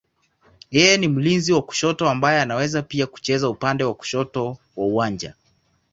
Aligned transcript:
Yeye 0.75 0.97
ni 0.97 1.07
mlinzi 1.07 1.53
wa 1.53 1.61
kushoto 1.61 2.09
ambaye 2.09 2.41
anaweza 2.41 2.81
pia 2.81 3.07
kucheza 3.07 3.49
upande 3.49 3.83
wa 3.83 3.93
kushoto 3.93 4.57
wa 4.75 4.85
uwanja. 4.85 5.33